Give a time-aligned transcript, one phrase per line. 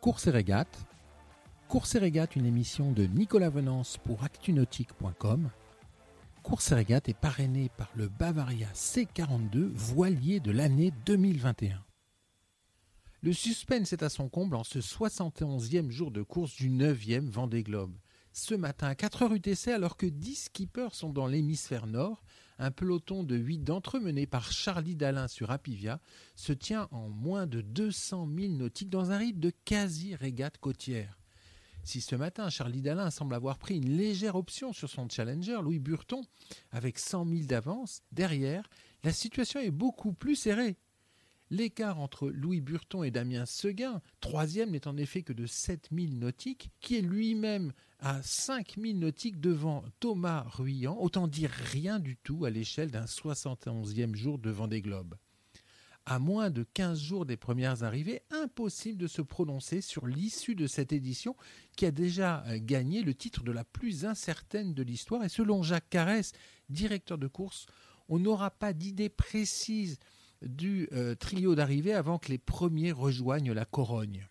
[0.00, 0.86] Course et régate.
[1.68, 5.50] Course et régate, une émission de Nicolas Venance pour actunautique.com.
[6.42, 11.84] Course et régate est parrainée par le Bavaria C42 voilier de l'année 2021.
[13.20, 17.62] Le suspense est à son comble en ce 71e jour de course du 9e Vendée
[17.62, 17.92] Globe.
[18.32, 22.24] Ce matin à 4h UTC, alors que 10 skippers sont dans l'hémisphère nord,
[22.60, 25.98] un peloton de 8 d'entre eux mené par Charlie Dalin sur Apivia
[26.36, 31.18] se tient en moins de 200 000 nautiques dans un rythme de quasi-régate côtière.
[31.84, 35.78] Si ce matin Charlie Dalin semble avoir pris une légère option sur son challenger Louis
[35.78, 36.22] Burton
[36.70, 38.68] avec 100 000 d'avance, derrière,
[39.04, 40.76] la situation est beaucoup plus serrée.
[41.50, 46.70] L'écart entre Louis Burton et Damien Seguin, troisième, n'est en effet que de 7000 nautiques,
[46.80, 52.50] qui est lui-même à 5000 nautiques devant Thomas Ruyant, autant dire rien du tout à
[52.50, 55.16] l'échelle d'un 71e jour de Vendée Globe.
[56.06, 60.68] À moins de 15 jours des premières arrivées, impossible de se prononcer sur l'issue de
[60.68, 61.36] cette édition
[61.76, 65.24] qui a déjà euh, gagné le titre de la plus incertaine de l'histoire.
[65.24, 66.32] Et selon Jacques Carès,
[66.68, 67.66] directeur de course,
[68.08, 69.98] on n'aura pas d'idée précise
[70.42, 74.28] du euh, trio d'arrivée avant que les premiers rejoignent la Corogne.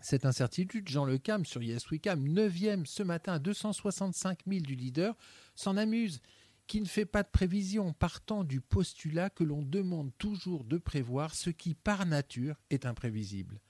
[0.00, 4.60] Cette incertitude, Jean Le Cam sur Yes We Cam, 9e ce matin à 265 000
[4.60, 5.16] du leader,
[5.54, 6.20] s'en amuse,
[6.66, 11.34] qui ne fait pas de prévision, partant du postulat que l'on demande toujours de prévoir
[11.34, 13.60] ce qui par nature est imprévisible.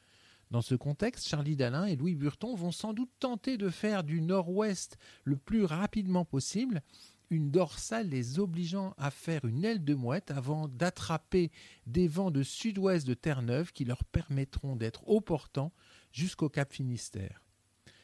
[0.51, 4.21] Dans ce contexte, Charlie Dalin et Louis Burton vont sans doute tenter de faire du
[4.21, 6.83] nord-ouest le plus rapidement possible,
[7.30, 11.50] une dorsale les obligeant à faire une aile de mouette avant d'attraper
[11.86, 15.72] des vents de sud-ouest de Terre-Neuve qui leur permettront d'être au portant
[16.12, 17.42] jusqu'au Cap Finistère.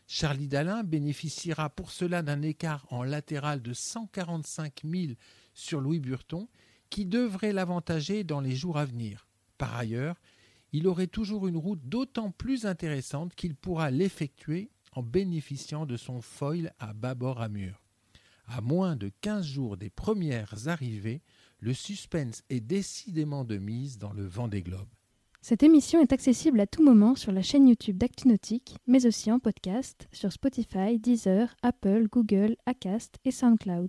[0.06, 5.12] Charlie Dalin bénéficiera pour cela d'un écart en latéral de 145 000
[5.54, 6.46] sur Louis Burton
[6.90, 9.26] qui devrait l'avantager dans les jours à venir.
[9.56, 10.16] Par ailleurs,
[10.72, 16.20] il aurait toujours une route d'autant plus intéressante qu'il pourra l'effectuer en bénéficiant de son
[16.20, 17.81] foil à bâbord à mur.
[18.55, 21.23] À moins de 15 jours des premières arrivées,
[21.58, 24.90] le suspense est décidément de mise dans le vent des globes.
[25.40, 29.39] Cette émission est accessible à tout moment sur la chaîne YouTube d'ActuNautique, mais aussi en
[29.39, 33.89] podcast sur Spotify, Deezer, Apple, Google, Acast et SoundCloud.